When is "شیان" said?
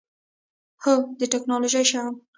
1.91-2.13